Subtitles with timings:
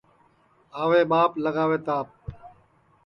[0.81, 2.07] آوے ٻاپ لگاوے تاپ